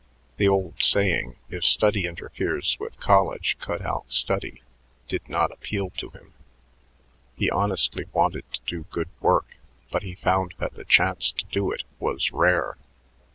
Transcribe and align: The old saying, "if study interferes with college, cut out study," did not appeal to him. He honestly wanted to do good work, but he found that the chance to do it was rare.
The 0.37 0.47
old 0.47 0.81
saying, 0.81 1.35
"if 1.51 1.63
study 1.63 2.07
interferes 2.07 2.75
with 2.79 2.99
college, 2.99 3.55
cut 3.59 3.83
out 3.83 4.11
study," 4.11 4.63
did 5.07 5.29
not 5.29 5.51
appeal 5.51 5.91
to 5.91 6.09
him. 6.09 6.33
He 7.35 7.51
honestly 7.51 8.05
wanted 8.11 8.51
to 8.51 8.61
do 8.65 8.85
good 8.89 9.09
work, 9.19 9.57
but 9.91 10.01
he 10.01 10.15
found 10.15 10.55
that 10.57 10.73
the 10.73 10.85
chance 10.85 11.29
to 11.33 11.45
do 11.45 11.69
it 11.71 11.83
was 11.99 12.31
rare. 12.31 12.77